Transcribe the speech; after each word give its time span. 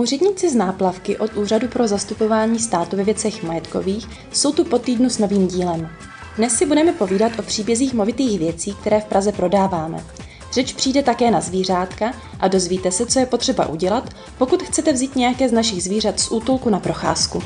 Úředníci 0.00 0.50
z 0.50 0.54
náplavky 0.54 1.18
od 1.18 1.36
Úřadu 1.36 1.68
pro 1.68 1.88
zastupování 1.88 2.58
státu 2.58 2.96
ve 2.96 3.04
věcech 3.04 3.42
majetkových 3.42 4.08
jsou 4.32 4.52
tu 4.52 4.64
po 4.64 4.78
týdnu 4.78 5.10
s 5.10 5.18
novým 5.18 5.46
dílem. 5.46 5.88
Dnes 6.36 6.52
si 6.52 6.66
budeme 6.66 6.92
povídat 6.92 7.32
o 7.38 7.42
příbězích 7.42 7.94
movitých 7.94 8.38
věcí, 8.38 8.74
které 8.80 9.00
v 9.00 9.04
Praze 9.04 9.32
prodáváme. 9.32 10.04
Řeč 10.52 10.72
přijde 10.72 11.02
také 11.02 11.30
na 11.30 11.40
zvířátka 11.40 12.12
a 12.40 12.48
dozvíte 12.48 12.92
se, 12.92 13.06
co 13.06 13.18
je 13.18 13.26
potřeba 13.26 13.66
udělat, 13.66 14.10
pokud 14.38 14.62
chcete 14.62 14.92
vzít 14.92 15.16
nějaké 15.16 15.48
z 15.48 15.52
našich 15.52 15.82
zvířat 15.82 16.20
z 16.20 16.30
útulku 16.30 16.70
na 16.70 16.80
procházku. 16.80 17.42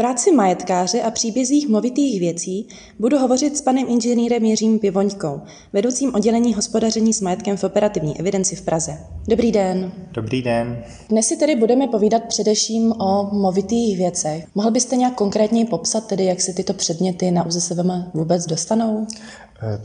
Práci 0.00 0.32
majetkáře 0.32 1.02
a 1.02 1.10
příbězích 1.10 1.68
movitých 1.68 2.20
věcí 2.20 2.68
budu 2.98 3.18
hovořit 3.18 3.56
s 3.56 3.62
panem 3.62 3.86
inženýrem 3.88 4.44
Jiřím 4.44 4.78
Pivoňkou, 4.78 5.40
vedoucím 5.72 6.14
oddělení 6.14 6.54
hospodaření 6.54 7.12
s 7.12 7.20
majetkem 7.20 7.56
v 7.56 7.64
operativní 7.64 8.20
evidenci 8.20 8.56
v 8.56 8.62
Praze. 8.62 8.98
Dobrý 9.28 9.52
den. 9.52 9.92
Dobrý 10.12 10.42
den. 10.42 10.84
Dnes 11.08 11.26
si 11.26 11.36
tedy 11.36 11.56
budeme 11.56 11.88
povídat 11.88 12.22
především 12.24 12.92
o 12.92 13.28
movitých 13.32 13.96
věcech. 13.96 14.44
Mohl 14.54 14.70
byste 14.70 14.96
nějak 14.96 15.14
konkrétně 15.14 15.64
popsat 15.64 16.06
tedy, 16.06 16.24
jak 16.24 16.40
se 16.40 16.52
tyto 16.52 16.74
předměty 16.74 17.30
na 17.30 17.46
UZSVM 17.46 18.04
vůbec 18.14 18.46
dostanou? 18.46 19.06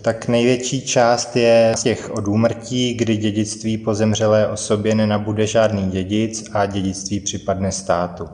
Tak 0.02 0.28
největší 0.28 0.82
část 0.82 1.36
je 1.36 1.74
z 1.78 1.84
těch 1.84 2.12
od 2.14 2.28
úmrtí, 2.28 2.94
kdy 2.94 3.18
dědictví 3.18 3.78
po 3.78 3.96
zemřelé 3.96 4.48
osobě 4.48 4.96
nenabude 4.96 5.48
žádný 5.48 5.92
dědic 5.92 6.50
a 6.54 6.66
dědictví 6.66 7.20
připadne 7.20 7.72
státu. 7.72 8.28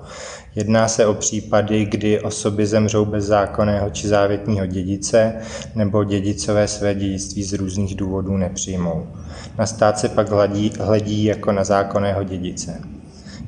Jedná 0.56 0.88
se 0.88 1.06
o 1.06 1.14
případy, 1.14 1.86
kdy 1.86 2.22
osoby 2.22 2.66
zemřou 2.66 3.06
bez 3.06 3.26
zákonného 3.26 3.90
či 3.90 4.08
závětního 4.08 4.66
dědice 4.66 5.34
nebo 5.76 6.04
dědicové 6.04 6.68
své 6.68 6.96
dědictví 6.96 7.44
z 7.44 7.54
různých 7.54 7.96
důvodů 7.96 8.38
nepřijmou. 8.38 9.08
Na 9.58 9.66
stát 9.66 10.00
se 10.00 10.10
pak 10.10 10.30
hledí, 10.30 10.72
hledí 10.80 11.24
jako 11.24 11.52
na 11.52 11.64
zákonného 11.64 12.24
dědice. 12.24 12.82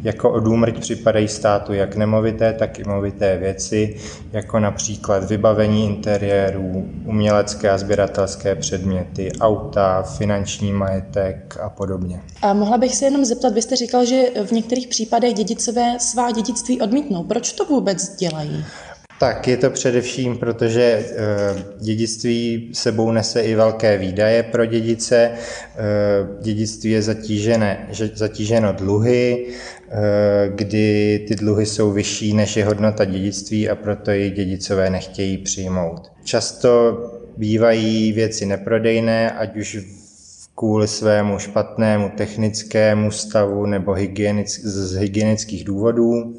Jako 0.04 0.32
odúmrť 0.32 0.80
připadají 0.80 1.28
státu 1.28 1.74
jak 1.74 1.96
nemovité, 1.96 2.54
tak 2.54 2.80
i 2.80 2.84
movité 2.84 3.38
věci, 3.38 3.96
jako 4.34 4.60
například 4.60 5.24
vybavení 5.24 5.86
interiérů, 5.86 6.90
umělecké 7.06 7.70
a 7.70 7.78
sběratelské 7.78 8.56
předměty, 8.56 9.32
auta, 9.40 10.02
finanční 10.02 10.74
majetek 10.74 11.58
a 11.62 11.70
podobně. 11.70 12.22
A 12.42 12.54
mohla 12.54 12.78
bych 12.78 12.96
se 12.96 13.06
jenom 13.06 13.26
zeptat, 13.26 13.54
vy 13.54 13.62
jste 13.62 13.76
říkal, 13.76 14.06
že 14.06 14.24
v 14.46 14.52
některých 14.52 14.88
případech 14.88 15.34
dědicové 15.34 15.96
svá 16.00 16.32
dědictví 16.32 16.82
odmítnou. 16.82 17.24
Proč 17.24 17.54
to 17.54 17.66
vůbec 17.66 18.16
dělají? 18.16 18.66
Tak 19.24 19.48
je 19.48 19.58
to 19.58 19.70
především, 19.70 20.38
protože 20.38 20.82
eh, 20.82 21.64
dědictví 21.80 22.70
sebou 22.74 23.12
nese 23.12 23.42
i 23.42 23.56
velké 23.56 23.98
výdaje 23.98 24.44
pro 24.44 24.66
dědice. 24.66 25.32
Eh, 25.32 25.80
dědictví 26.42 26.92
je 26.92 27.02
zatížené, 27.02 27.88
zatíženo 28.14 28.74
dluhy, 28.74 29.46
eh, 29.48 30.52
kdy 30.56 31.20
ty 31.28 31.36
dluhy 31.36 31.66
jsou 31.66 31.92
vyšší 31.92 32.34
než 32.34 32.58
je 32.58 32.66
hodnota 32.66 33.06
dědictví 33.06 33.70
a 33.70 33.76
proto 33.76 34.12
ji 34.12 34.32
dědicové 34.32 34.90
nechtějí 34.90 35.38
přijmout. 35.38 36.12
Často 36.24 36.98
bývají 37.38 38.12
věci 38.12 38.46
neprodejné, 38.46 39.32
ať 39.32 39.56
už 39.56 39.78
kvůli 40.56 40.88
svému 40.88 41.40
špatnému 41.40 42.12
technickému 42.18 43.12
stavu 43.12 43.66
nebo 43.66 43.96
z 44.56 44.96
hygienických 44.96 45.64
důvodů. 45.64 46.34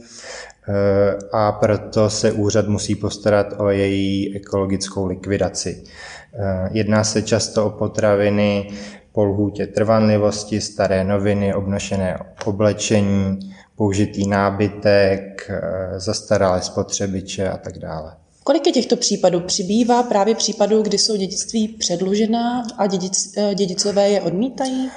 Eh, 0.68 1.18
a 1.32 1.52
proto 1.52 2.10
se 2.10 2.32
úřad 2.32 2.68
musí 2.68 2.94
postarat 2.94 3.46
o 3.58 3.70
její 3.70 4.36
ekologickou 4.36 5.06
likvidaci. 5.06 5.84
Eh, 6.34 6.68
jedná 6.72 7.04
se 7.04 7.22
často 7.22 7.66
o 7.66 7.70
potraviny 7.70 8.70
po 9.12 9.24
lhůtě 9.24 9.66
trvanlivosti, 9.66 10.60
staré 10.60 11.04
noviny, 11.04 11.54
obnošené 11.54 12.18
oblečení, 12.44 13.38
použitý 13.76 14.26
nábytek, 14.28 15.50
eh, 15.50 15.60
zastaralé 16.00 16.62
spotřebiče 16.62 17.48
a 17.48 17.56
tak 17.56 17.78
dále. 17.78 18.23
Kolik 18.44 18.66
je 18.66 18.72
těchto 18.72 18.96
případů? 18.96 19.40
Přibývá 19.40 20.02
právě 20.02 20.34
případů, 20.34 20.82
kdy 20.82 20.98
jsou 20.98 21.16
dědictví 21.16 21.68
předlužená 21.68 22.66
a 22.78 22.86
dědic, 22.86 23.34
dědicové 23.54 24.10
je 24.10 24.22
odmítají? 24.22 24.90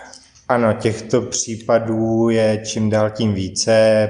Ano, 0.47 0.73
těchto 0.73 1.21
případů 1.21 2.29
je 2.29 2.61
čím 2.65 2.89
dál 2.89 3.09
tím 3.09 3.33
více. 3.33 4.09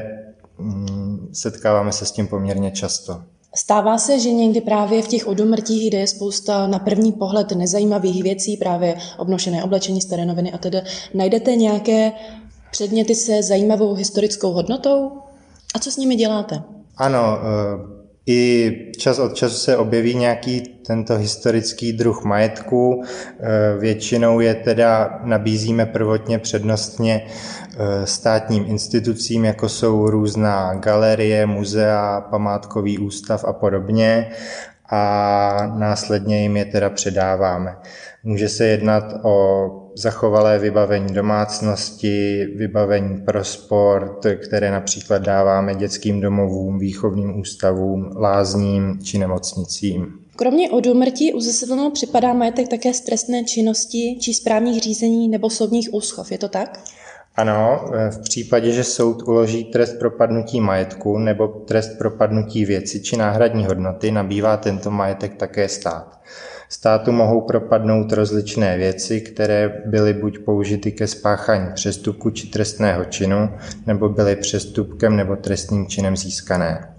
Mm, 0.57 1.29
setkáváme 1.33 1.91
se 1.91 2.05
s 2.05 2.11
tím 2.11 2.27
poměrně 2.27 2.71
často. 2.71 3.21
Stává 3.55 3.97
se, 3.97 4.19
že 4.19 4.31
někdy 4.31 4.61
právě 4.61 5.01
v 5.01 5.07
těch 5.07 5.27
odomrtích, 5.27 5.89
kde 5.89 5.97
je 5.97 6.07
spousta 6.07 6.67
na 6.67 6.79
první 6.79 7.11
pohled 7.11 7.51
nezajímavých 7.51 8.23
věcí, 8.23 8.57
právě 8.57 8.95
obnošené 9.17 9.63
oblečení, 9.63 10.01
staré 10.01 10.25
noviny 10.25 10.51
a 10.51 10.57
tedy, 10.57 10.81
najdete 11.13 11.55
nějaké 11.55 12.11
předměty 12.71 13.15
se 13.15 13.43
zajímavou 13.43 13.93
historickou 13.93 14.51
hodnotou? 14.51 15.11
A 15.75 15.79
co 15.79 15.91
s 15.91 15.97
nimi 15.97 16.15
děláte? 16.15 16.63
Ano, 16.97 17.37
eh, 17.37 17.96
i 18.27 18.71
čas 18.97 19.19
od 19.19 19.33
času 19.33 19.55
se 19.55 19.77
objeví 19.77 20.15
nějaký 20.15 20.61
tento 20.61 21.15
historický 21.15 21.93
druh 21.93 22.23
majetku. 22.23 23.03
Eh, 23.03 23.77
většinou 23.79 24.39
je 24.39 24.55
teda 24.55 25.19
nabízíme 25.23 25.85
prvotně 25.85 26.39
přednostně 26.39 27.27
Eh, 27.79 28.05
státním 28.05 28.65
institucím, 28.67 29.45
jako 29.45 29.69
jsou 29.69 30.09
různá 30.09 30.73
galerie, 30.73 31.45
muzea, 31.45 32.21
památkový 32.21 32.97
ústav 32.97 33.45
a 33.45 33.53
podobně 33.53 34.29
a 34.89 35.73
následně 35.77 36.41
jim 36.41 36.57
je 36.57 36.65
teda 36.65 36.89
předáváme. 36.89 37.77
Může 38.23 38.49
se 38.49 38.65
jednat 38.65 39.03
o 39.23 39.67
zachovalé 39.97 40.59
vybavení 40.59 41.13
domácnosti, 41.13 42.45
vybavení 42.55 43.21
pro 43.21 43.43
sport, 43.43 44.25
které 44.43 44.71
například 44.71 45.21
dáváme 45.21 45.75
dětským 45.75 46.21
domovům, 46.21 46.79
výchovným 46.79 47.39
ústavům, 47.39 48.09
lázním 48.15 48.99
či 49.03 49.17
nemocnicím. 49.17 50.13
Kromě 50.35 50.69
odumrtí 50.69 51.33
u 51.33 51.39
ZSVM 51.39 51.91
připadá 51.93 52.33
majetek 52.33 52.67
také 52.67 52.93
z 52.93 53.01
trestné 53.01 53.43
činnosti 53.43 54.17
či 54.21 54.33
správních 54.33 54.81
řízení 54.81 55.29
nebo 55.29 55.49
soudních 55.49 55.93
úschov, 55.93 56.31
je 56.31 56.37
to 56.37 56.49
tak? 56.49 56.79
Ano, 57.35 57.91
e, 57.93 58.11
v 58.11 58.19
případě, 58.21 58.71
že 58.71 58.83
soud 58.83 59.27
uloží 59.27 59.63
trest 59.63 59.99
propadnutí 59.99 60.61
majetku 60.61 61.17
nebo 61.17 61.47
trest 61.47 61.97
propadnutí 61.97 62.65
věci 62.65 63.01
či 63.01 63.17
náhradní 63.17 63.65
hodnoty, 63.65 64.11
nabývá 64.11 64.57
tento 64.57 64.91
majetek 64.91 65.35
také 65.35 65.69
stát. 65.69 66.19
Státu 66.69 67.11
mohou 67.11 67.41
propadnout 67.41 68.13
rozličné 68.13 68.77
věci, 68.77 69.21
které 69.21 69.81
byly 69.85 70.13
buď 70.13 70.39
použity 70.39 70.91
ke 70.91 71.07
spáchání 71.07 71.73
přestupku 71.73 72.29
či 72.29 72.47
trestného 72.47 73.05
činu, 73.05 73.49
nebo 73.85 74.09
byly 74.09 74.35
přestupkem 74.35 75.15
nebo 75.15 75.35
trestným 75.35 75.87
činem 75.87 76.17
získané. 76.17 76.93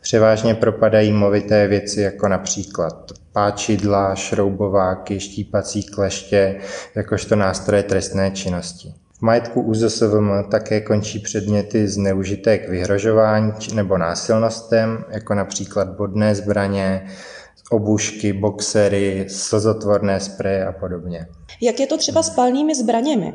Převážně 0.00 0.54
propadají 0.54 1.12
movité 1.12 1.68
věci 1.68 2.00
jako 2.00 2.28
například 2.28 3.12
páčidla, 3.32 4.14
šroubováky, 4.14 5.20
štípací 5.20 5.82
kleště, 5.82 6.56
jakožto 6.94 7.36
nástroje 7.36 7.82
trestné 7.82 8.30
činnosti 8.30 8.94
majetku 9.22 9.60
UZSVM 9.60 10.30
také 10.50 10.80
končí 10.80 11.18
předměty 11.18 11.88
zneužité 11.88 12.58
k 12.58 12.68
vyhrožování 12.68 13.52
nebo 13.74 13.98
násilnostem, 13.98 15.04
jako 15.08 15.34
například 15.34 15.88
bodné 15.88 16.34
zbraně, 16.34 17.06
obušky, 17.72 18.32
boxery, 18.32 19.26
slzotvorné 19.28 20.20
spreje 20.20 20.66
a 20.66 20.72
podobně. 20.72 21.26
Jak 21.62 21.80
je 21.80 21.86
to 21.86 21.98
třeba 21.98 22.22
s 22.22 22.30
palnými 22.30 22.74
zbraněmi? 22.74 23.32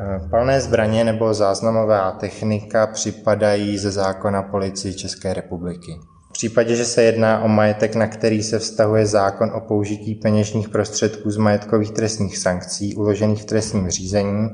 Eh, 0.00 0.28
palné 0.30 0.60
zbraně 0.60 1.04
nebo 1.04 1.34
záznamová 1.34 2.10
technika 2.10 2.86
připadají 2.86 3.78
ze 3.78 3.90
zákona 3.90 4.42
policii 4.42 4.94
České 4.94 5.34
republiky. 5.34 5.92
V 6.30 6.32
případě, 6.32 6.76
že 6.76 6.84
se 6.84 7.02
jedná 7.02 7.42
o 7.42 7.48
majetek, 7.48 7.94
na 7.94 8.06
který 8.06 8.42
se 8.42 8.58
vztahuje 8.58 9.06
zákon 9.06 9.50
o 9.54 9.60
použití 9.60 10.14
peněžních 10.14 10.68
prostředků 10.68 11.30
z 11.30 11.36
majetkových 11.36 11.90
trestních 11.90 12.38
sankcí 12.38 12.94
uložených 12.94 13.42
v 13.42 13.44
trestním 13.44 13.90
řízení, 13.90 14.48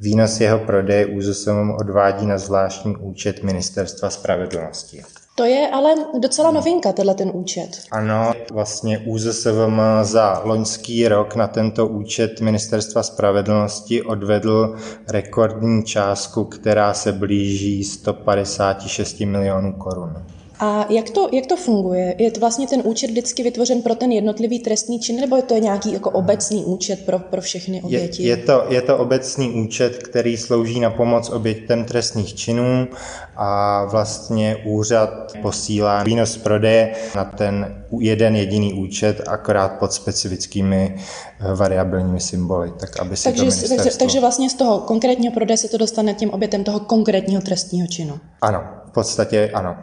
Výnos 0.00 0.40
jeho 0.40 0.58
prodeje 0.58 1.06
ÚZSM 1.06 1.70
odvádí 1.80 2.26
na 2.26 2.38
zvláštní 2.38 2.96
účet 2.96 3.42
Ministerstva 3.42 4.10
spravedlnosti. 4.10 5.02
To 5.38 5.44
je 5.44 5.68
ale 5.68 5.94
docela 6.18 6.50
novinka, 6.50 6.92
tenhle 6.92 7.14
ten 7.14 7.30
účet. 7.34 7.68
Ano, 7.90 8.32
vlastně 8.52 8.98
ÚZSVM 8.98 9.80
za 10.02 10.40
loňský 10.44 11.08
rok 11.08 11.34
na 11.34 11.46
tento 11.46 11.86
účet 11.86 12.40
Ministerstva 12.40 13.02
spravedlnosti 13.02 14.02
odvedl 14.02 14.76
rekordní 15.08 15.84
částku, 15.84 16.44
která 16.44 16.94
se 16.94 17.12
blíží 17.12 17.84
156 17.84 19.20
milionů 19.20 19.72
korun. 19.72 20.26
A 20.60 20.86
jak 20.88 21.10
to, 21.10 21.28
jak 21.32 21.46
to 21.46 21.56
funguje? 21.56 22.14
Je 22.18 22.30
to 22.30 22.40
vlastně 22.40 22.66
ten 22.66 22.82
účet 22.84 23.10
vždycky 23.10 23.42
vytvořen 23.42 23.82
pro 23.82 23.94
ten 23.94 24.12
jednotlivý 24.12 24.58
trestný 24.58 25.00
čin, 25.00 25.20
nebo 25.20 25.36
je 25.36 25.42
to 25.42 25.54
nějaký 25.54 25.92
jako 25.92 26.10
obecný 26.10 26.64
účet 26.64 27.06
pro, 27.06 27.18
pro 27.18 27.40
všechny 27.40 27.82
oběti? 27.82 28.22
Je, 28.22 28.28
je, 28.28 28.36
to, 28.36 28.64
je 28.68 28.82
to 28.82 28.98
obecný 28.98 29.50
účet, 29.50 29.96
který 29.96 30.36
slouží 30.36 30.80
na 30.80 30.90
pomoc 30.90 31.30
obětem 31.30 31.84
trestných 31.84 32.34
činů 32.34 32.88
a 33.36 33.84
vlastně 33.84 34.56
úřad 34.64 35.32
posílá 35.42 36.02
výnos 36.02 36.30
z 36.30 36.36
prodeje 36.36 36.92
na 37.14 37.24
ten 37.24 37.84
jeden 38.00 38.36
jediný 38.36 38.74
účet, 38.74 39.20
akorát 39.26 39.68
pod 39.68 39.92
specifickými 39.92 40.96
eh, 40.96 41.54
variabilními 41.54 42.20
symboly, 42.20 42.72
tak 42.80 43.00
aby 43.00 43.16
si 43.16 43.24
takže, 43.24 43.36
to 43.36 43.44
ministerstvo... 43.44 43.76
takže, 43.76 43.98
takže 43.98 44.20
vlastně 44.20 44.50
z 44.50 44.54
toho 44.54 44.78
konkrétního 44.78 45.34
prodeje 45.34 45.56
se 45.56 45.68
to 45.68 45.78
dostane 45.78 46.14
těm 46.14 46.30
obětem 46.30 46.64
toho 46.64 46.80
konkrétního 46.80 47.42
trestního 47.42 47.86
činu? 47.86 48.20
Ano, 48.42 48.64
v 48.88 48.90
podstatě 48.92 49.50
ano. 49.54 49.76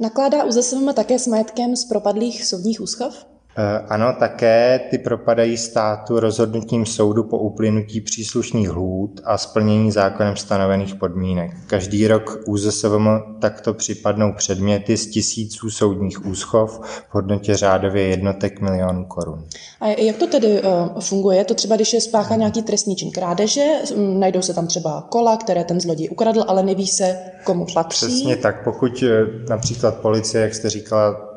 Nakládá 0.00 0.44
UZSVM 0.44 0.94
také 0.94 1.18
s 1.18 1.26
majetkem 1.26 1.76
z 1.76 1.84
propadlých 1.84 2.44
soudních 2.44 2.80
úschav? 2.80 3.37
Eh, 3.60 3.84
ano, 3.88 4.12
také 4.18 4.80
ty 4.90 4.98
propadají 4.98 5.56
státu 5.56 6.20
rozhodnutím 6.20 6.86
soudu 6.86 7.24
po 7.24 7.38
uplynutí 7.38 8.00
příslušných 8.00 8.70
lhůt 8.70 9.20
a 9.24 9.38
splnění 9.38 9.90
zákonem 9.90 10.36
stanovených 10.36 10.94
podmínek. 10.94 11.50
Každý 11.66 12.06
rok 12.06 12.38
ÚZSVM 12.46 13.08
takto 13.40 13.74
připadnou 13.74 14.32
předměty 14.32 14.96
z 14.96 15.10
tisíců 15.10 15.70
soudních 15.70 16.26
úschov 16.26 16.80
v 16.84 17.14
hodnotě 17.14 17.56
řádově 17.56 18.02
jednotek 18.02 18.60
milionů 18.60 19.04
korun. 19.04 19.44
A 19.80 19.88
jak 19.88 20.16
to 20.16 20.26
tedy 20.26 20.62
uh, 20.62 21.00
funguje? 21.00 21.44
To 21.44 21.54
třeba, 21.54 21.76
když 21.76 21.92
je 21.92 22.00
spáchá 22.00 22.36
nějaký 22.36 22.62
trestný 22.62 22.96
čin 22.96 23.10
krádeže, 23.10 23.64
najdou 23.96 24.42
se 24.42 24.54
tam 24.54 24.66
třeba 24.66 25.06
kola, 25.08 25.36
které 25.36 25.64
ten 25.64 25.80
zloděj 25.80 26.08
ukradl, 26.10 26.44
ale 26.48 26.62
neví 26.62 26.86
se, 26.86 27.18
komu 27.44 27.66
patří? 27.74 28.06
Přesně 28.06 28.36
tak. 28.36 28.64
Pokud 28.64 29.02
eh, 29.02 29.26
například 29.48 29.96
policie, 29.96 30.42
jak 30.42 30.54
jste 30.54 30.70
říkala, 30.70 31.27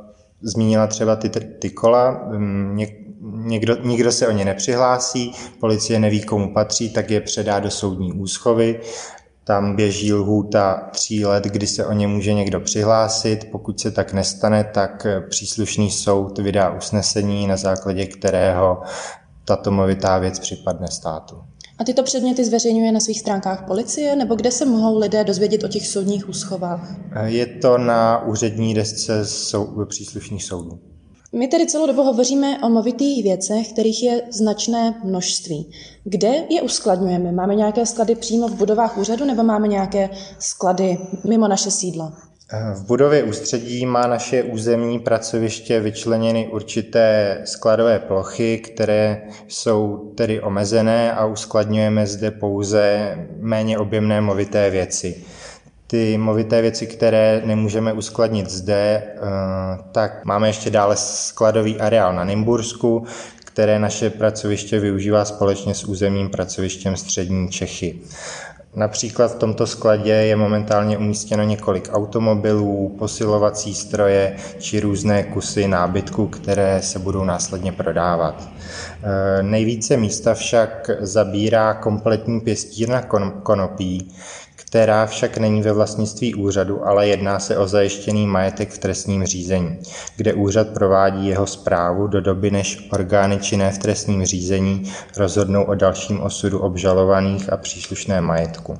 zmínila 0.41 0.87
třeba 0.87 1.15
ty, 1.15 1.29
ty 1.29 1.69
kola, 1.69 2.11
mm, 2.31 2.79
někdo, 3.21 3.75
nikdo 3.83 4.11
se 4.11 4.27
o 4.27 4.31
ně 4.31 4.45
nepřihlásí, 4.45 5.31
policie 5.59 5.99
neví, 5.99 6.21
komu 6.21 6.53
patří, 6.53 6.89
tak 6.89 7.11
je 7.11 7.21
předá 7.21 7.59
do 7.59 7.71
soudní 7.71 8.13
úschovy. 8.13 8.79
Tam 9.43 9.75
běží 9.75 10.13
lhůta 10.13 10.89
tří 10.91 11.25
let, 11.25 11.43
kdy 11.43 11.67
se 11.67 11.85
o 11.85 11.93
ně 11.93 12.07
může 12.07 12.33
někdo 12.33 12.59
přihlásit. 12.59 13.47
Pokud 13.51 13.79
se 13.79 13.91
tak 13.91 14.13
nestane, 14.13 14.63
tak 14.63 15.07
příslušný 15.29 15.91
soud 15.91 16.39
vydá 16.39 16.69
usnesení, 16.69 17.47
na 17.47 17.57
základě 17.57 18.05
kterého 18.05 18.81
tato 19.45 19.71
movitá 19.71 20.17
věc 20.17 20.39
připadne 20.39 20.87
státu. 20.87 21.35
A 21.81 21.83
tyto 21.83 22.03
předměty 22.03 22.45
zveřejňuje 22.45 22.91
na 22.91 22.99
svých 22.99 23.19
stránkách 23.19 23.67
policie, 23.67 24.15
nebo 24.15 24.35
kde 24.35 24.51
se 24.51 24.65
mohou 24.65 24.97
lidé 24.97 25.23
dozvědět 25.23 25.63
o 25.63 25.67
těch 25.67 25.87
soudních 25.87 26.29
úschovách? 26.29 26.95
Je 27.25 27.45
to 27.45 27.77
na 27.77 28.25
úřední 28.25 28.73
desce 28.73 29.25
sou, 29.25 29.85
příslušných 29.85 30.43
soudů. 30.43 30.79
My 31.33 31.47
tedy 31.47 31.67
celou 31.67 31.87
dobu 31.87 32.03
hovoříme 32.03 32.59
o 32.63 32.69
movitých 32.69 33.23
věcech, 33.23 33.73
kterých 33.73 34.03
je 34.03 34.21
značné 34.31 35.01
množství. 35.03 35.71
Kde 36.03 36.43
je 36.49 36.61
uskladňujeme? 36.61 37.31
Máme 37.31 37.55
nějaké 37.55 37.85
sklady 37.85 38.15
přímo 38.15 38.47
v 38.47 38.55
budovách 38.55 38.97
úřadu 38.97 39.25
nebo 39.25 39.43
máme 39.43 39.67
nějaké 39.67 40.09
sklady 40.39 40.97
mimo 41.27 41.47
naše 41.47 41.71
sídla? 41.71 42.30
V 42.73 42.85
budově 42.85 43.23
ústředí 43.23 43.85
má 43.85 44.07
naše 44.07 44.43
územní 44.43 44.99
pracoviště 44.99 45.79
vyčleněny 45.79 46.47
určité 46.51 47.37
skladové 47.45 47.99
plochy, 47.99 48.57
které 48.57 49.21
jsou 49.47 50.11
tedy 50.15 50.41
omezené 50.41 51.13
a 51.13 51.25
uskladňujeme 51.25 52.07
zde 52.07 52.31
pouze 52.31 53.15
méně 53.39 53.77
objemné 53.77 54.21
movité 54.21 54.69
věci. 54.69 55.23
Ty 55.87 56.17
movité 56.17 56.61
věci, 56.61 56.87
které 56.87 57.41
nemůžeme 57.45 57.93
uskladnit 57.93 58.49
zde, 58.49 59.03
eh, 59.03 59.19
tak 59.91 60.25
máme 60.25 60.49
ještě 60.49 60.69
dále 60.69 60.95
skladový 60.97 61.79
areál 61.79 62.13
na 62.13 62.23
Nymbursku, 62.23 63.05
které 63.45 63.79
naše 63.79 64.09
pracoviště 64.09 64.79
využívá 64.79 65.25
společně 65.25 65.75
s 65.75 65.83
územním 65.83 66.29
pracovištěm 66.29 66.97
Střední 66.97 67.49
Čechy. 67.49 67.99
Například 68.75 69.31
v 69.31 69.35
tomto 69.35 69.67
skladě 69.67 70.11
je 70.11 70.35
momentálně 70.35 70.97
umístěno 70.97 71.43
několik 71.43 71.89
automobilů, 71.91 72.95
posilovací 72.99 73.73
stroje 73.73 74.35
či 74.59 74.79
různé 74.79 75.23
kusy 75.23 75.67
nábytku, 75.67 76.27
které 76.27 76.81
se 76.81 76.99
budou 76.99 77.23
následně 77.23 77.71
prodávat. 77.71 78.49
E, 79.39 79.43
nejvíce 79.43 79.97
místa 79.97 80.33
však 80.33 80.89
zabírá 80.99 81.73
kompletní 81.73 82.41
pěstírna 82.41 83.01
konopí, 83.43 84.15
která 84.71 85.05
však 85.05 85.37
není 85.37 85.61
ve 85.61 85.73
vlastnictví 85.73 86.35
úřadu, 86.35 86.87
ale 86.87 87.07
jedná 87.07 87.39
se 87.39 87.57
o 87.57 87.67
zajištěný 87.67 88.27
majetek 88.27 88.69
v 88.69 88.77
trestním 88.77 89.25
řízení, 89.25 89.79
kde 90.15 90.33
úřad 90.33 90.69
provádí 90.69 91.27
jeho 91.27 91.47
zprávu 91.47 92.07
do 92.07 92.21
doby, 92.21 92.51
než 92.51 92.87
orgány 92.91 93.39
činné 93.39 93.71
v 93.71 93.77
trestním 93.77 94.25
řízení 94.25 94.91
rozhodnou 95.17 95.63
o 95.63 95.75
dalším 95.75 96.21
osudu 96.21 96.59
obžalovaných 96.59 97.53
a 97.53 97.57
příslušné 97.57 98.21
majetku. 98.21 98.77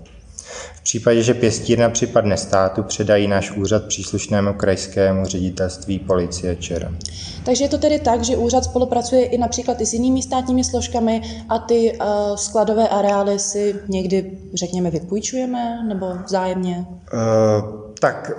V 0.76 0.84
případě, 0.84 1.24
že 1.24 1.34
pěstírna 1.34 1.90
připadne 1.90 2.38
státu, 2.38 2.84
předají 2.84 3.28
náš 3.28 3.52
úřad 3.52 3.86
příslušnému 3.86 4.54
krajskému 4.54 5.26
ředitelství 5.26 6.00
policie 6.00 6.56
ČR. 6.56 6.98
Takže 7.46 7.64
je 7.64 7.70
to 7.70 7.78
tedy 7.78 8.00
tak, 8.00 8.24
že 8.24 8.38
úřad 8.38 8.64
spolupracuje 8.64 9.26
i 9.26 9.38
například 9.38 9.82
i 9.82 9.86
s 9.86 9.94
jinými 9.94 10.22
státními 10.22 10.64
složkami 10.64 11.22
a 11.50 11.60
ty 11.60 11.92
uh, 11.92 12.36
skladové 12.36 12.88
areály 12.88 13.40
si 13.40 13.76
někdy, 13.88 14.38
řekněme, 14.54 14.92
vypůjčujeme 14.92 15.84
nebo 15.88 16.06
vzájemně? 16.26 16.86
Uh, 17.14 17.92
tak 18.00 18.32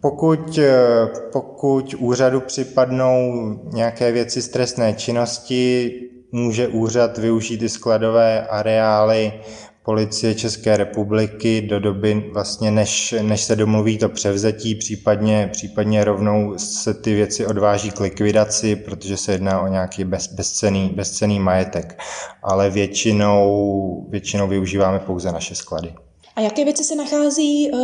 pokud, 0.00 0.58
eh, 0.58 1.06
pokud 1.32 1.94
úřadu 1.98 2.40
připadnou 2.40 3.32
nějaké 3.72 4.12
věci 4.12 4.42
z 4.42 4.48
trestné 4.48 4.92
činnosti, 4.92 5.92
může 6.32 6.68
úřad 6.68 7.18
využít 7.18 7.62
i 7.62 7.68
skladové 7.68 8.46
areály 8.46 9.32
policie 9.88 10.34
České 10.34 10.76
republiky 10.76 11.62
do 11.62 11.80
doby, 11.80 12.30
vlastně 12.32 12.70
než, 12.70 13.14
než 13.22 13.40
se 13.40 13.56
domluví 13.56 13.98
to 13.98 14.08
převzetí, 14.08 14.74
případně, 14.74 15.48
případně 15.52 16.04
rovnou 16.04 16.58
se 16.58 16.94
ty 16.94 17.14
věci 17.14 17.46
odváží 17.46 17.90
k 17.90 18.00
likvidaci, 18.00 18.76
protože 18.76 19.16
se 19.16 19.32
jedná 19.32 19.60
o 19.60 19.66
nějaký 19.66 20.04
bez, 20.04 20.32
bezcený, 20.32 20.92
bezcený 20.96 21.40
majetek. 21.40 22.00
Ale 22.42 22.70
většinou, 22.70 24.06
většinou 24.10 24.48
využíváme 24.48 24.98
pouze 24.98 25.32
naše 25.32 25.54
sklady. 25.54 25.94
A 26.38 26.40
jaké 26.40 26.64
věci 26.64 26.84
se 26.84 26.94
nachází 26.96 27.70
eh, 27.70 27.76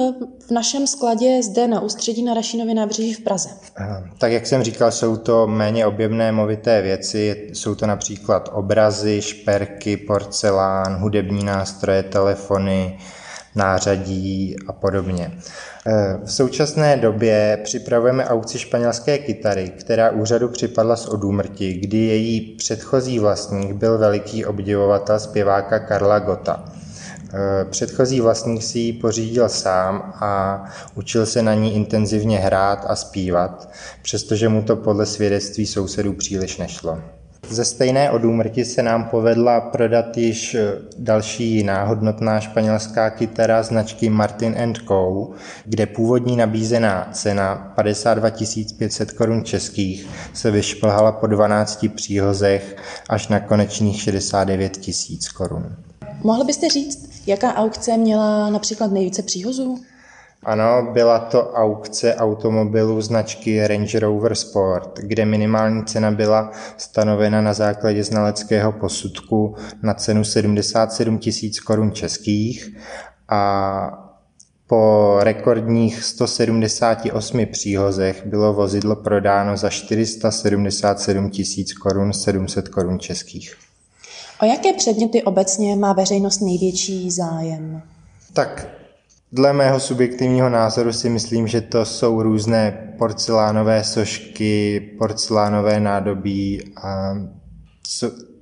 v 0.47 0.51
našem 0.51 0.87
skladě 0.87 1.43
zde 1.43 1.69
na 1.69 1.81
ústředí 1.81 2.23
na 2.23 2.35
Rašinově 2.35 2.75
nábřeží 2.75 3.15
v 3.15 3.21
Praze? 3.21 3.49
Eh, 3.81 4.05
tak 4.19 4.33
jak 4.33 4.47
jsem 4.47 4.63
říkal, 4.63 4.93
jsou 4.93 5.17
to 5.17 5.47
méně 5.47 5.87
objemné 5.87 6.33
movité 6.33 6.83
věci. 6.83 7.51
Jsou 7.53 7.75
to 7.75 7.87
například 7.87 8.51
obrazy, 8.53 9.23
šperky, 9.23 9.97
porcelán, 9.97 10.97
hudební 10.97 11.45
nástroje, 11.45 12.03
telefony, 12.03 12.99
nářadí 13.55 14.57
a 14.69 14.73
podobně. 14.73 15.31
Eh, 15.87 16.19
v 16.25 16.33
současné 16.33 16.97
době 16.97 17.61
připravujeme 17.65 18.25
aukci 18.25 18.59
španělské 18.59 19.19
kytary, 19.19 19.73
která 19.79 20.11
úřadu 20.11 20.49
připadla 20.49 20.97
z 20.97 21.07
odúmrti, 21.07 21.73
kdy 21.73 21.99
její 21.99 22.41
předchozí 22.41 23.19
vlastník 23.19 23.73
byl 23.73 23.99
veliký 23.99 24.45
obdivovatel 24.45 25.21
zpěváka 25.21 25.79
Karla 25.79 26.19
Gota. 26.19 26.65
Eh, 27.37 27.65
předchozí 27.65 28.21
vlastník 28.21 28.63
si 28.63 28.79
ji 28.79 28.93
pořídil 28.93 29.49
sám 29.49 30.13
a 30.21 30.65
učil 30.95 31.27
se 31.27 31.43
na 31.43 31.55
ní 31.55 31.75
intenzivně 31.75 32.39
hrát 32.39 32.85
a 32.89 32.97
zpívat, 32.97 33.71
přestože 34.03 34.49
mu 34.49 34.63
to 34.63 34.77
podle 34.77 35.07
svědectví 35.07 35.67
sousedů 35.67 36.13
příliš 36.13 36.57
nešlo. 36.59 36.99
Ze 37.49 37.65
stejné 37.65 38.11
odúmrti 38.11 38.65
se 38.65 38.83
nám 38.83 39.05
povedla 39.05 39.61
prodat 39.61 40.17
již 40.17 40.55
eh, 40.55 40.73
další 40.99 41.51
jiná 41.51 41.85
hodnotná 41.85 42.41
španělská 42.41 43.11
kytara 43.11 43.63
značky 43.63 44.11
Martin 44.11 44.75
Co., 44.89 45.31
kde 45.65 45.87
původní 45.87 46.37
nabízená 46.37 47.09
cena 47.13 47.73
52 47.75 48.31
500 48.79 49.13
korun 49.13 49.45
českých 49.45 50.09
se 50.35 50.51
vyšplhala 50.51 51.13
po 51.13 51.27
12 51.27 51.87
příhozech 51.95 52.77
až 53.09 53.29
na 53.29 53.41
konečných 53.41 54.03
69 54.03 54.79
000 55.11 55.19
korun. 55.35 55.77
Mohl 56.23 56.45
byste 56.45 56.69
říct, 56.69 57.04
jaká 57.27 57.55
aukce 57.55 57.97
měla 57.97 58.51
například 58.51 58.93
nejvíce 58.93 59.23
příhozů? 59.23 59.79
Ano, 60.45 60.89
byla 60.93 61.19
to 61.19 61.53
aukce 61.53 62.15
automobilů 62.15 63.01
značky 63.01 63.67
Range 63.67 64.01
Rover 64.01 64.35
Sport, 64.35 64.99
kde 64.99 65.25
minimální 65.25 65.85
cena 65.85 66.11
byla 66.11 66.51
stanovena 66.77 67.41
na 67.41 67.55
základě 67.55 68.05
znaleckého 68.05 68.73
posudku 68.73 69.57
na 69.83 69.95
cenu 69.95 70.25
77 70.25 71.19
tisíc 71.19 71.61
korun 71.61 71.93
českých 71.93 72.77
a 73.29 74.05
po 74.67 75.17
rekordních 75.21 76.05
178 76.05 77.47
příhozech 77.47 78.27
bylo 78.27 78.53
vozidlo 78.53 78.97
prodáno 78.97 79.57
za 79.57 79.71
477 79.71 81.31
tisíc 81.31 81.73
korun 81.73 82.13
700 82.13 82.69
korun 82.69 82.99
českých. 82.99 83.55
O 84.45 84.47
jaké 84.47 84.73
předměty 84.73 85.23
obecně 85.23 85.77
má 85.77 85.93
veřejnost 85.93 86.41
největší 86.41 87.11
zájem? 87.11 87.83
Tak 88.33 88.69
Dle 89.33 89.53
mého 89.53 89.81
subjektivního 89.81 90.49
názoru 90.49 90.93
si 90.93 91.09
myslím, 91.09 91.47
že 91.49 91.61
to 91.61 91.85
jsou 91.85 92.23
různé 92.23 92.95
porcelánové 92.99 93.85
sošky, 93.85 94.81
porcelánové 94.99 95.81
nádobí 95.81 96.63
a 96.77 97.15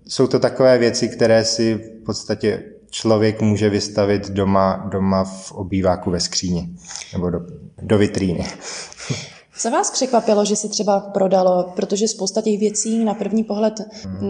jsou 0.08 0.26
to 0.26 0.38
takové 0.38 0.78
věci, 0.78 1.08
které 1.08 1.44
si 1.44 1.74
v 1.74 2.04
podstatě 2.04 2.62
člověk 2.90 3.42
může 3.42 3.70
vystavit 3.70 4.30
doma, 4.30 4.88
doma 4.92 5.24
v 5.24 5.52
obýváku 5.52 6.10
ve 6.10 6.20
skříni 6.20 6.68
nebo 7.12 7.30
do, 7.30 7.40
do 7.82 7.98
vitríny. 7.98 8.46
Co 9.62 9.70
vás 9.70 9.90
překvapilo, 9.90 10.44
že 10.44 10.56
se 10.56 10.68
třeba 10.68 11.00
prodalo, 11.00 11.72
protože 11.76 12.08
spousta 12.08 12.40
těch 12.40 12.60
věcí 12.60 13.04
na 13.04 13.14
první 13.14 13.44
pohled 13.44 13.80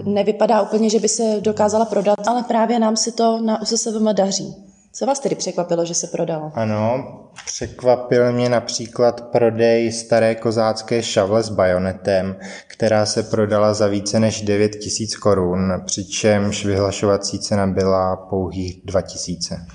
nevypadá 0.04 0.62
úplně, 0.62 0.90
že 0.90 1.00
by 1.00 1.08
se 1.08 1.36
dokázala 1.40 1.84
prodat, 1.84 2.28
ale 2.28 2.42
právě 2.42 2.78
nám 2.78 2.96
se 2.96 3.12
to 3.12 3.40
na 3.40 3.62
USSVM 3.62 4.14
daří. 4.14 4.54
Co 4.92 5.06
vás 5.06 5.20
tedy 5.20 5.34
překvapilo, 5.34 5.84
že 5.84 5.94
se 5.94 6.06
prodalo? 6.06 6.52
Ano, 6.54 7.04
překvapil 7.46 8.32
mě 8.32 8.48
například 8.48 9.20
prodej 9.20 9.92
staré 9.92 10.34
kozácké 10.34 11.02
šavle 11.02 11.42
s 11.42 11.48
bajonetem, 11.48 12.36
která 12.66 13.06
se 13.06 13.22
prodala 13.22 13.74
za 13.74 13.86
více 13.86 14.20
než 14.20 14.42
9 14.42 14.68
tisíc 14.68 15.16
korun, 15.16 15.72
přičemž 15.86 16.64
vyhlašovací 16.64 17.38
cena 17.38 17.66
byla 17.66 18.16
pouhých 18.16 18.80
2 18.84 19.00
tisíce. 19.02 19.66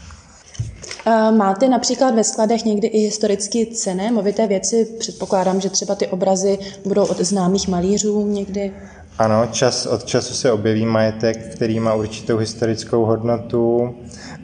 Máte 1.31 1.67
například 1.67 2.15
ve 2.15 2.23
skladech 2.23 2.65
někdy 2.65 2.87
i 2.87 2.99
historicky 2.99 3.65
cené 3.65 4.11
movité 4.11 4.47
věci? 4.47 4.85
Předpokládám, 4.99 5.61
že 5.61 5.69
třeba 5.69 5.95
ty 5.95 6.07
obrazy 6.07 6.59
budou 6.85 7.05
od 7.05 7.17
známých 7.17 7.67
malířů 7.67 8.27
někdy. 8.27 8.73
Ano, 9.19 9.47
čas 9.51 9.85
od 9.85 10.03
času 10.05 10.33
se 10.33 10.51
objeví 10.51 10.85
majetek, 10.85 11.55
který 11.55 11.79
má 11.79 11.93
určitou 11.93 12.37
historickou 12.37 13.05
hodnotu. 13.05 13.95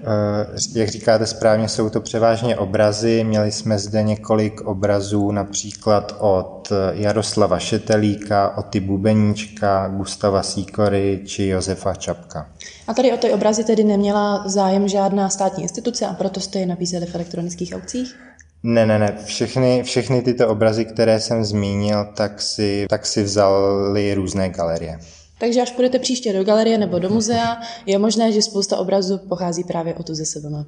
Eh, 0.03 0.79
jak 0.79 0.89
říkáte 0.89 1.27
správně, 1.27 1.69
jsou 1.69 1.89
to 1.89 2.01
převážně 2.01 2.57
obrazy. 2.57 3.23
Měli 3.23 3.51
jsme 3.51 3.79
zde 3.79 4.03
několik 4.03 4.61
obrazů, 4.61 5.31
například 5.31 6.15
od 6.19 6.71
Jaroslava 6.91 7.59
Šetelíka, 7.59 8.57
od 8.57 8.65
ty 8.65 8.79
Bubeníčka, 8.79 9.87
Gustava 9.87 10.43
Síkory 10.43 11.21
či 11.25 11.47
Josefa 11.47 11.95
Čapka. 11.95 12.49
A 12.87 12.93
tady 12.93 13.13
o 13.13 13.17
ty 13.17 13.31
obrazy 13.31 13.63
tedy 13.63 13.83
neměla 13.83 14.43
zájem 14.45 14.87
žádná 14.87 15.29
státní 15.29 15.63
instituce 15.63 16.05
a 16.05 16.13
proto 16.13 16.39
jste 16.39 16.59
je 16.59 16.65
nabízeli 16.65 17.05
v 17.05 17.15
elektronických 17.15 17.73
aukcích? 17.75 18.15
Ne, 18.63 18.85
ne, 18.85 18.99
ne. 18.99 19.17
Všechny, 19.25 19.83
všechny 19.83 20.21
tyto 20.21 20.49
obrazy, 20.49 20.85
které 20.85 21.19
jsem 21.19 21.45
zmínil, 21.45 22.05
tak 22.15 22.41
si, 22.41 22.85
tak 22.89 23.05
si 23.05 23.23
vzali 23.23 24.13
různé 24.13 24.49
galerie. 24.49 24.99
Takže 25.39 25.61
až 25.61 25.71
půjdete 25.71 25.99
příště 25.99 26.33
do 26.33 26.43
galerie 26.43 26.77
nebo 26.77 26.99
do 26.99 27.09
muzea, 27.09 27.61
je 27.85 27.99
možné, 27.99 28.31
že 28.31 28.41
spousta 28.41 28.77
obrazů 28.77 29.17
pochází 29.17 29.63
právě 29.63 29.93
od 29.95 30.09
UZSVM. 30.09 30.65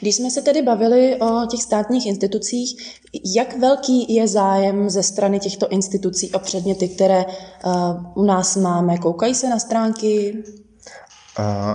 Když 0.00 0.16
jsme 0.16 0.30
se 0.30 0.42
tedy 0.42 0.62
bavili 0.62 1.16
o 1.16 1.46
těch 1.46 1.62
státních 1.62 2.06
institucích, 2.06 2.98
jak 3.36 3.58
velký 3.58 4.14
je 4.14 4.28
zájem 4.28 4.90
ze 4.90 5.02
strany 5.02 5.38
těchto 5.38 5.68
institucí 5.68 6.32
o 6.32 6.38
předměty, 6.38 6.88
které 6.88 7.24
uh, 7.24 7.72
u 8.14 8.24
nás 8.24 8.56
máme? 8.56 8.98
Koukají 8.98 9.34
se 9.34 9.48
na 9.48 9.58
stránky? 9.58 10.42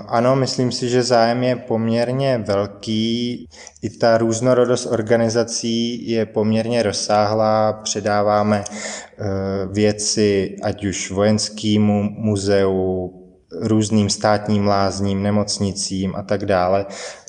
Ano, 0.07 0.35
myslím 0.35 0.71
si, 0.71 0.89
že 0.89 1.03
zájem 1.03 1.43
je 1.43 1.55
poměrně 1.55 2.43
velký. 2.47 3.47
I 3.81 3.89
ta 3.89 4.17
různorodost 4.17 4.85
organizací 4.85 6.09
je 6.09 6.25
poměrně 6.25 6.83
rozsáhlá. 6.83 7.73
Předáváme 7.73 8.63
eh, 8.63 9.23
věci 9.71 10.55
ať 10.63 10.85
už 10.85 11.11
vojenskému 11.11 12.03
muzeu, 12.03 13.20
různým 13.59 14.09
státním 14.09 14.67
lázním, 14.67 15.23
nemocnicím 15.23 16.15
a 16.15 16.23
tak 16.23 16.45
dále. 16.45 16.85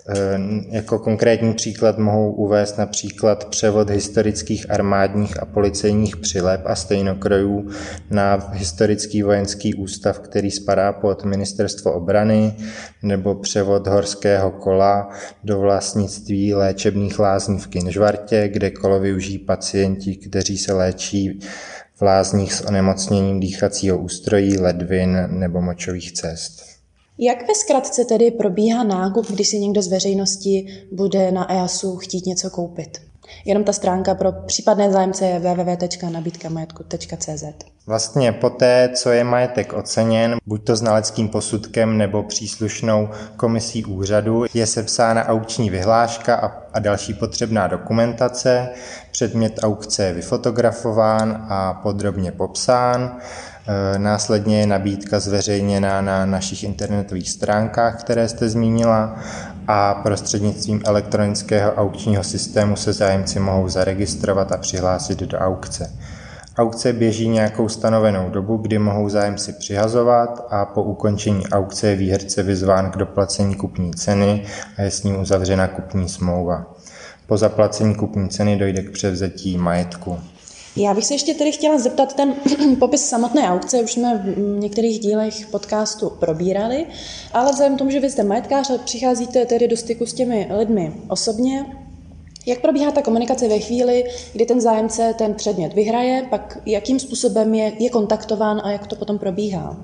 Eh, 0.08 0.38
jako 0.68 0.98
konkrétní 0.98 1.54
příklad 1.54 1.98
mohou 1.98 2.32
uvést 2.32 2.78
například 2.78 3.44
převod 3.44 3.90
historických 3.90 4.70
armádních 4.70 5.42
a 5.42 5.44
policejních 5.44 6.16
přilep 6.16 6.60
a 6.64 6.74
stejnokrojů 6.74 7.68
na 8.10 8.50
historický 8.52 9.22
vojenský 9.22 9.74
ústav, 9.74 10.18
který 10.18 10.50
spadá 10.50 10.92
pod 10.92 11.24
ministerstvo 11.24 11.92
obrany, 11.92 12.54
nebo 13.02 13.34
převod 13.34 13.86
horského 13.86 14.50
kola 14.50 15.08
do 15.44 15.60
vlastnictví 15.60 16.54
léčebných 16.54 17.18
lázní 17.18 17.58
v 17.58 17.66
Kinžvartě, 17.66 18.48
kde 18.48 18.70
kolo 18.70 19.00
využijí 19.00 19.38
pacienti, 19.38 20.16
kteří 20.16 20.58
se 20.58 20.72
léčí 20.72 21.40
lázních 22.02 22.52
s 22.52 22.60
onemocněním 22.60 23.40
dýchacího 23.40 23.98
ústrojí, 23.98 24.58
ledvin 24.58 25.28
nebo 25.30 25.60
močových 25.60 26.12
cest. 26.12 26.62
Jak 27.18 27.48
ve 27.48 27.54
zkratce 27.54 28.04
tedy 28.04 28.30
probíhá 28.30 28.84
nákup, 28.84 29.26
když 29.30 29.48
si 29.48 29.58
někdo 29.58 29.82
z 29.82 29.88
veřejnosti 29.88 30.66
bude 30.92 31.32
na 31.32 31.52
EASu 31.52 31.96
chtít 31.96 32.26
něco 32.26 32.50
koupit? 32.50 33.11
Jenom 33.44 33.64
ta 33.64 33.72
stránka 33.72 34.14
pro 34.14 34.32
případné 34.32 34.92
zájemce 34.92 35.26
je 35.26 35.38
www.nabídkamajetku.cz. 35.38 37.44
Vlastně 37.86 38.32
poté, 38.32 38.90
co 38.94 39.10
je 39.10 39.24
majetek 39.24 39.72
oceněn, 39.72 40.36
buď 40.46 40.64
to 40.64 40.76
znaleckým 40.76 41.28
posudkem 41.28 41.98
nebo 41.98 42.22
příslušnou 42.22 43.08
komisí 43.36 43.84
úřadu, 43.84 44.44
je 44.54 44.66
sepsána 44.66 45.24
aukční 45.24 45.70
vyhláška 45.70 46.36
a, 46.36 46.52
a 46.72 46.78
další 46.78 47.14
potřebná 47.14 47.66
dokumentace. 47.66 48.68
Předmět 49.10 49.58
aukce 49.62 50.04
je 50.04 50.12
vyfotografován 50.12 51.46
a 51.48 51.74
podrobně 51.74 52.32
popsán. 52.32 53.16
E, 53.66 53.98
následně 53.98 54.60
je 54.60 54.66
nabídka 54.66 55.20
zveřejněna 55.20 56.00
na 56.00 56.26
našich 56.26 56.64
internetových 56.64 57.30
stránkách, 57.30 58.00
které 58.00 58.28
jste 58.28 58.48
zmínila 58.48 59.16
a 59.68 59.94
prostřednictvím 59.94 60.82
elektronického 60.84 61.72
aukčního 61.72 62.24
systému 62.24 62.76
se 62.76 62.92
zájemci 62.92 63.40
mohou 63.40 63.68
zaregistrovat 63.68 64.52
a 64.52 64.56
přihlásit 64.56 65.20
do 65.20 65.38
aukce. 65.38 65.92
Aukce 66.56 66.92
běží 66.92 67.28
nějakou 67.28 67.68
stanovenou 67.68 68.30
dobu, 68.30 68.56
kdy 68.56 68.78
mohou 68.78 69.08
zájemci 69.08 69.52
přihazovat 69.52 70.46
a 70.50 70.64
po 70.64 70.82
ukončení 70.82 71.48
aukce 71.48 71.88
je 71.88 71.96
výherce 71.96 72.42
vyzván 72.42 72.90
k 72.90 72.96
doplacení 72.96 73.54
kupní 73.54 73.94
ceny 73.94 74.44
a 74.78 74.82
je 74.82 74.90
s 74.90 75.02
ním 75.02 75.20
uzavřena 75.20 75.68
kupní 75.68 76.08
smlouva. 76.08 76.74
Po 77.26 77.36
zaplacení 77.36 77.94
kupní 77.94 78.28
ceny 78.28 78.56
dojde 78.56 78.82
k 78.82 78.90
převzetí 78.90 79.58
majetku. 79.58 80.18
Já 80.76 80.94
bych 80.94 81.06
se 81.06 81.14
ještě 81.14 81.34
tedy 81.34 81.52
chtěla 81.52 81.78
zeptat, 81.78 82.14
ten 82.14 82.34
popis 82.78 83.08
samotné 83.08 83.48
aukce 83.48 83.80
už 83.80 83.92
jsme 83.92 84.18
v 84.18 84.58
některých 84.58 84.98
dílech 84.98 85.46
podcastu 85.46 86.10
probírali, 86.10 86.86
ale 87.32 87.52
vzhledem 87.52 87.78
tomu, 87.78 87.90
že 87.90 88.00
vy 88.00 88.10
jste 88.10 88.22
majetkář 88.22 88.70
a 88.70 88.78
přicházíte 88.78 89.46
tedy 89.46 89.68
do 89.68 89.76
styku 89.76 90.06
s 90.06 90.12
těmi 90.12 90.48
lidmi 90.58 90.92
osobně, 91.08 91.66
jak 92.46 92.60
probíhá 92.60 92.90
ta 92.90 93.02
komunikace 93.02 93.48
ve 93.48 93.58
chvíli, 93.58 94.04
kdy 94.32 94.46
ten 94.46 94.60
zájemce 94.60 95.14
ten 95.18 95.34
předmět 95.34 95.74
vyhraje, 95.74 96.26
pak 96.30 96.58
jakým 96.66 96.98
způsobem 96.98 97.54
je, 97.54 97.72
je 97.78 97.90
kontaktován 97.90 98.60
a 98.64 98.70
jak 98.70 98.86
to 98.86 98.96
potom 98.96 99.18
probíhá? 99.18 99.76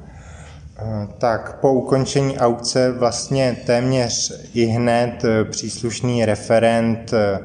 Eh, 0.78 1.08
tak 1.18 1.60
po 1.60 1.72
ukončení 1.72 2.38
aukce 2.38 2.92
vlastně 2.92 3.56
téměř 3.66 4.32
i 4.54 4.64
hned 4.64 5.24
eh, 5.24 5.44
příslušný 5.44 6.24
referent 6.24 7.12
eh, 7.12 7.38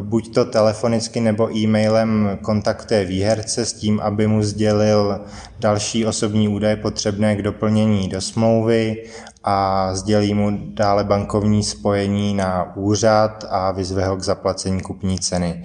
buď 0.00 0.34
to 0.34 0.44
telefonicky 0.44 1.20
nebo 1.20 1.56
e-mailem 1.56 2.38
kontaktuje 2.42 3.04
výherce 3.04 3.64
s 3.64 3.72
tím, 3.72 4.00
aby 4.00 4.26
mu 4.26 4.42
sdělil 4.42 5.20
další 5.60 6.06
osobní 6.06 6.48
údaje 6.48 6.76
potřebné 6.76 7.36
k 7.36 7.42
doplnění 7.42 8.08
do 8.08 8.20
smlouvy 8.20 9.04
a 9.44 9.88
sdělí 9.94 10.34
mu 10.34 10.50
dále 10.74 11.04
bankovní 11.04 11.62
spojení 11.62 12.34
na 12.34 12.76
úřad 12.76 13.44
a 13.48 13.72
vyzve 13.72 14.06
ho 14.06 14.16
k 14.16 14.22
zaplacení 14.22 14.80
kupní 14.80 15.18
ceny. 15.18 15.64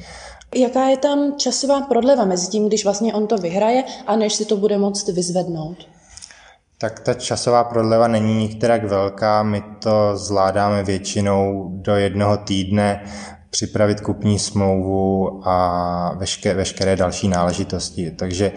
Jaká 0.55 0.87
je 0.87 0.97
tam 0.97 1.33
časová 1.37 1.81
prodleva 1.81 2.25
mezi 2.25 2.47
tím, 2.47 2.67
když 2.67 2.83
vlastně 2.83 3.13
on 3.13 3.27
to 3.27 3.37
vyhraje 3.37 3.83
a 4.07 4.15
než 4.15 4.33
si 4.33 4.45
to 4.45 4.57
bude 4.57 4.77
moct 4.77 5.07
vyzvednout? 5.07 5.77
Tak 6.77 6.99
ta 6.99 7.13
časová 7.13 7.63
prodleva 7.63 8.07
není 8.07 8.37
nikterak 8.37 8.83
velká, 8.83 9.43
my 9.43 9.63
to 9.79 10.17
zvládáme 10.17 10.83
většinou 10.83 11.69
do 11.73 11.95
jednoho 11.95 12.37
týdne 12.37 13.03
připravit 13.53 14.01
kupní 14.01 14.39
smlouvu 14.39 15.41
a 15.47 16.15
veškeré, 16.17 16.55
veškeré 16.55 16.95
další 16.95 17.27
náležitosti. 17.27 18.11
Takže 18.11 18.51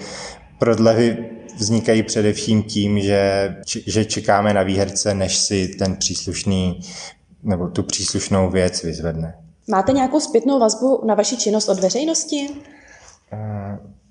prodlevy 0.58 1.30
vznikají 1.56 2.02
především 2.02 2.62
tím, 2.62 3.00
že, 3.00 3.54
že 3.86 4.04
čekáme 4.04 4.54
na 4.54 4.62
výherce, 4.62 5.14
než 5.14 5.36
si 5.36 5.68
ten 5.68 5.96
příslušný 5.96 6.80
nebo 7.42 7.68
tu 7.68 7.82
příslušnou 7.82 8.50
věc 8.50 8.82
vyzvedne. 8.82 9.34
Máte 9.68 9.92
nějakou 9.92 10.20
zpětnou 10.20 10.58
vazbu 10.58 11.02
na 11.06 11.14
vaši 11.14 11.36
činnost 11.36 11.68
od 11.68 11.80
veřejnosti? 11.80 12.48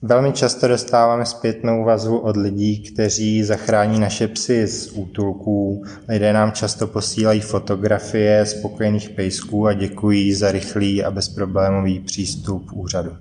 Eh, 0.05 0.07
Velmi 0.07 0.31
často 0.31 0.67
dostáváme 0.67 1.25
zpětnou 1.25 1.83
vazbu 1.83 2.17
od 2.17 2.37
lidí, 2.37 2.83
kteří 2.93 3.43
zachrání 3.43 3.99
naše 3.99 4.27
psy 4.27 4.67
z 4.67 4.91
útulků. 4.91 5.83
Lidé 6.07 6.33
nám 6.33 6.51
často 6.51 6.87
posílají 6.87 7.41
fotografie 7.41 8.45
spokojených 8.45 9.09
pejsků 9.09 9.67
a 9.67 9.73
děkují 9.73 10.33
za 10.33 10.51
rychlý 10.51 11.03
a 11.03 11.11
bezproblémový 11.11 11.99
přístup 11.99 12.73
úřadu. 12.73 13.11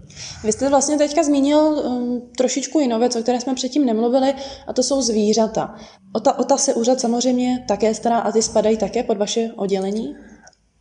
Vy 0.44 0.52
jste 0.52 0.68
vlastně 0.68 0.98
teďka 0.98 1.22
zmínil 1.22 1.58
um, 1.58 2.22
trošičku 2.36 2.80
jinou 2.80 2.98
věc, 2.98 3.16
o 3.16 3.22
které 3.22 3.40
jsme 3.40 3.54
předtím 3.54 3.86
nemluvili, 3.86 4.34
a 4.66 4.72
to 4.72 4.82
jsou 4.82 5.02
zvířata. 5.02 5.74
O 6.12 6.20
ta, 6.20 6.38
o 6.38 6.44
ta 6.44 6.56
se 6.56 6.74
úřad 6.74 7.00
samozřejmě 7.00 7.64
také 7.68 7.94
stará 7.94 8.18
a 8.18 8.32
ty 8.32 8.42
spadají 8.42 8.76
také 8.76 9.02
pod 9.02 9.18
vaše 9.18 9.50
oddělení? 9.56 10.16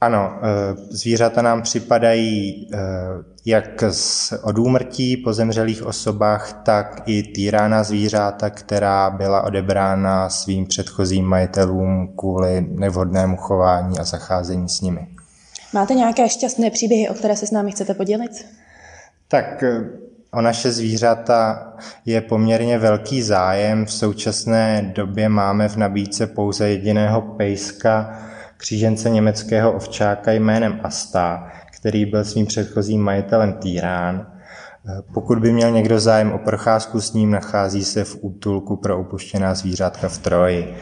Ano, 0.01 0.31
zvířata 0.89 1.41
nám 1.41 1.62
připadají 1.62 2.67
jak 3.45 3.83
z 3.89 4.33
odúmrtí 4.43 5.17
po 5.17 5.33
zemřelých 5.33 5.85
osobách, 5.85 6.62
tak 6.65 7.03
i 7.05 7.23
týrána 7.23 7.83
zvířata, 7.83 8.50
která 8.50 9.09
byla 9.09 9.41
odebrána 9.41 10.29
svým 10.29 10.65
předchozím 10.65 11.25
majitelům 11.25 12.13
kvůli 12.17 12.65
nevhodnému 12.69 13.38
chování 13.38 14.00
a 14.00 14.03
zacházení 14.03 14.69
s 14.69 14.81
nimi. 14.81 15.07
Máte 15.73 15.93
nějaké 15.93 16.29
šťastné 16.29 16.69
příběhy, 16.71 17.09
o 17.09 17.13
které 17.13 17.35
se 17.35 17.47
s 17.47 17.51
námi 17.51 17.71
chcete 17.71 17.93
podělit? 17.93 18.45
Tak 19.27 19.63
eh, 19.63 19.83
o 20.33 20.41
naše 20.41 20.71
zvířata 20.71 21.73
je 22.05 22.21
poměrně 22.21 22.77
velký 22.77 23.21
zájem. 23.21 23.85
V 23.85 23.93
současné 23.93 24.91
době 24.95 25.29
máme 25.29 25.69
v 25.69 25.77
nabídce 25.77 26.27
pouze 26.27 26.69
jediného 26.69 27.21
pejska, 27.21 28.19
křížence 28.57 29.09
německého 29.09 29.71
ovčáka 29.71 30.31
jménem 30.31 30.79
Asta, 30.83 31.51
který 31.83 32.05
byl 32.05 32.23
svým 32.25 32.45
předchozím 32.45 33.01
majitelem 33.01 33.53
týrán. 33.53 34.27
Pokud 35.13 35.39
by 35.39 35.51
měl 35.51 35.71
někdo 35.71 35.99
zájem 35.99 36.31
o 36.31 36.37
procházku 36.37 37.01
s 37.01 37.13
ním, 37.13 37.31
nachází 37.31 37.83
se 37.83 38.03
v 38.03 38.17
útulku 38.21 38.75
pro 38.75 38.99
opuštěná 38.99 39.53
zvířátka 39.53 40.09
v 40.09 40.17
Troji. 40.17 40.75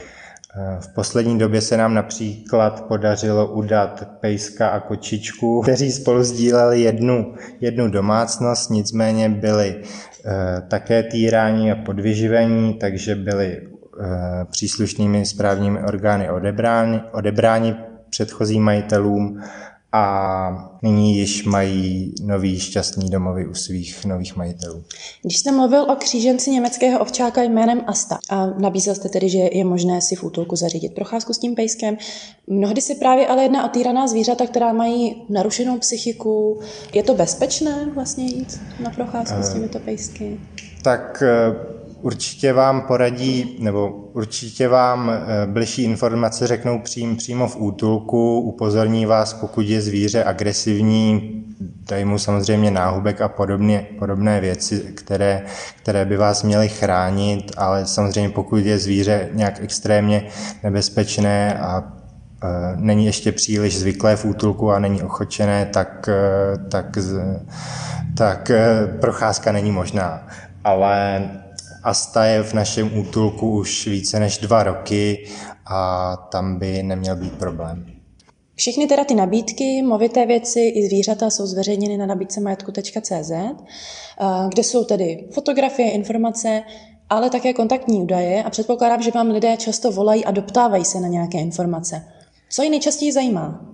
V 0.80 0.94
poslední 0.94 1.40
době 1.40 1.62
se 1.62 1.78
nám 1.78 1.94
například 1.94 2.88
podařilo 2.88 3.48
udat 3.48 4.08
pejska 4.20 4.70
a 4.70 4.80
kočičku, 4.80 5.62
kteří 5.62 5.92
spolu 5.92 6.24
sdíleli 6.24 6.82
jednu, 6.82 7.34
jednu 7.62 7.88
domácnost, 7.90 8.70
nicméně 8.70 9.30
byli 9.30 9.76
e, 9.76 10.62
také 10.62 11.04
týráni 11.04 11.72
a 11.72 11.76
podvyživení, 11.76 12.74
takže 12.74 13.16
byli 13.16 13.48
e, 13.48 13.62
příslušnými 14.52 15.26
správními 15.26 15.84
orgány 15.84 16.30
odebráni, 16.30 17.02
odebráni 17.12 17.76
předchozím 18.10 18.64
majitelům 18.64 19.42
a 19.94 20.72
nyní 20.82 21.18
již 21.18 21.44
mají 21.44 22.14
nový 22.24 22.60
šťastný 22.60 23.10
domovy 23.10 23.48
u 23.48 23.54
svých 23.54 24.06
nových 24.06 24.36
majitelů. 24.36 24.84
Když 25.22 25.38
jste 25.38 25.52
mluvil 25.52 25.84
o 25.92 25.96
kříženci 25.96 26.52
německého 26.52 27.00
ovčáka 27.00 27.44
jménem 27.44 27.82
Asta 27.88 28.20
a 28.30 28.46
nabízel 28.46 28.96
jste 28.96 29.10
tedy, 29.10 29.30
že 29.30 29.40
je 29.52 29.64
možné 29.66 30.02
si 30.02 30.16
v 30.16 30.24
útulku 30.24 30.56
zařídit 30.56 30.96
procházku 30.96 31.34
s 31.34 31.38
tím 31.38 31.56
pejskem, 31.56 31.98
mnohdy 32.48 32.82
se 32.82 32.96
právě 32.96 33.28
ale 33.28 33.44
jedná 33.44 33.66
o 33.66 33.70
týraná 33.70 34.08
zvířata, 34.08 34.46
která 34.48 34.74
mají 34.74 35.24
narušenou 35.30 35.80
psychiku. 35.80 36.60
Je 36.94 37.04
to 37.04 37.14
bezpečné 37.14 37.90
vlastně 37.94 38.26
jít 38.26 38.62
na 38.84 38.90
procházku 38.90 39.38
uh, 39.38 39.44
s 39.44 39.50
eh, 39.50 39.54
těmito 39.54 39.80
pejsky? 39.80 40.40
Tak 40.84 41.24
uh, 41.50 41.81
Určitě 42.02 42.54
vám 42.54 42.82
poradí, 42.82 43.58
nebo 43.60 43.90
určitě 44.14 44.68
vám 44.68 45.10
eh, 45.10 45.48
bližší 45.48 45.84
informace 45.84 46.48
řeknou 46.48 46.80
přím, 46.80 47.16
přímo 47.16 47.48
v 47.48 47.58
útulku, 47.60 48.40
upozorní 48.40 49.06
vás, 49.06 49.34
pokud 49.34 49.62
je 49.62 49.82
zvíře 49.82 50.24
agresivní, 50.24 51.42
dají 51.90 52.06
mu 52.06 52.20
samozřejmě 52.20 52.72
náhubek 52.72 53.22
a 53.22 53.28
podobně, 53.28 53.88
podobné 54.00 54.42
věci, 54.42 54.80
které, 54.80 55.42
které 55.78 56.06
by 56.06 56.18
vás 56.18 56.44
měly 56.44 56.70
chránit, 56.70 57.52
ale 57.58 57.86
samozřejmě 57.86 58.30
pokud 58.30 58.58
je 58.58 58.80
zvíře 58.80 59.30
nějak 59.34 59.60
extrémně 59.62 60.24
nebezpečné 60.64 61.60
a 61.60 61.84
e, 61.84 62.48
není 62.76 63.06
ještě 63.06 63.32
příliš 63.32 63.80
zvyklé 63.80 64.16
v 64.16 64.26
útulku 64.26 64.72
a 64.72 64.80
není 64.80 65.04
ochočené, 65.04 65.66
tak, 65.66 66.10
e, 66.10 66.58
tak, 66.70 66.98
tak 68.18 68.50
e, 68.50 68.88
procházka 69.02 69.52
není 69.52 69.72
možná. 69.72 70.28
Ale 70.64 71.30
Asta 71.84 72.26
je 72.26 72.44
v 72.44 72.54
našem 72.54 72.98
útulku 72.98 73.52
už 73.52 73.88
více 73.88 74.20
než 74.20 74.38
dva 74.38 74.64
roky 74.64 75.28
a 75.66 76.16
tam 76.32 76.60
by 76.60 76.84
neměl 76.84 77.16
být 77.16 77.34
problém. 77.34 77.86
Všechny 78.56 78.88
teda 78.88 79.04
ty 79.04 79.16
nabídky, 79.16 79.82
movité 79.82 80.26
věci 80.26 80.60
i 80.60 80.88
zvířata 80.88 81.30
jsou 81.30 81.46
zveřejněny 81.46 81.98
na 81.98 82.06
nabídce 82.06 82.42
majetku.cz, 82.42 83.32
eh, 83.32 83.54
kde 84.50 84.64
jsou 84.64 84.84
tedy 84.84 85.28
fotografie, 85.32 85.92
informace, 85.92 86.64
ale 87.10 87.30
také 87.30 87.54
kontaktní 87.54 88.02
údaje 88.02 88.44
a 88.44 88.50
předpokládám, 88.50 89.02
že 89.02 89.12
vám 89.12 89.28
lidé 89.28 89.58
často 89.58 89.92
volají 89.92 90.26
a 90.26 90.32
doptávají 90.32 90.86
se 90.86 91.00
na 91.00 91.08
nějaké 91.08 91.38
informace. 91.38 92.06
Co 92.50 92.64
ji 92.64 92.70
nejčastěji 92.70 93.12
zajímá? 93.12 93.71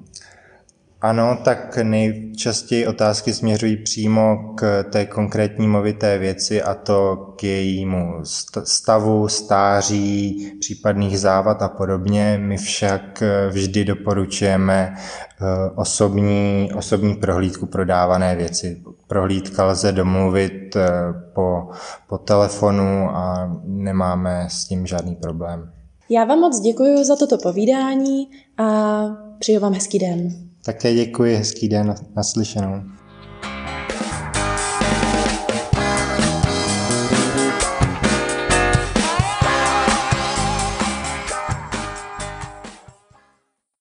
Ano, 1.02 1.38
tak 1.44 1.78
nejčastěji 1.78 2.88
otázky 2.88 3.34
směřují 3.34 3.78
přímo 3.78 4.54
k 4.56 4.84
té 4.84 5.06
konkrétní 5.06 5.68
movité 5.68 6.18
věci 6.18 6.64
a 6.64 6.74
to 6.74 7.16
k 7.36 7.44
jejímu 7.44 8.14
stavu, 8.64 9.28
stáří, 9.28 10.52
případných 10.60 11.20
závad 11.20 11.62
a 11.62 11.70
podobně. 11.70 12.40
My 12.42 12.58
však 12.58 13.22
eh, 13.22 13.50
vždy 13.50 13.86
doporučujeme 13.86 14.96
eh, 14.96 15.46
osobní, 15.76 16.70
osobní 16.76 17.16
prohlídku 17.16 17.66
prodávané 17.66 18.36
věci. 18.36 18.82
Prohlídka 19.08 19.66
lze 19.66 19.92
domluvit 19.92 20.76
eh, 20.76 20.90
po, 21.34 21.70
po 22.08 22.18
telefonu 22.18 23.10
a 23.10 23.52
nemáme 23.64 24.48
s 24.50 24.66
tím 24.66 24.88
žádný 24.88 25.16
problém. 25.16 25.72
Já 26.10 26.26
vám 26.26 26.40
moc 26.40 26.60
děkuji 26.60 27.06
za 27.06 27.16
toto 27.16 27.38
povídání 27.38 28.28
a 28.58 28.66
přeju 29.40 29.60
vám 29.60 29.74
hezký 29.74 30.00
den. 30.00 30.47
Také 30.68 30.94
děkuji, 30.94 31.36
hezký 31.36 31.68
den, 31.68 31.96
naslyšenou. 32.16 32.84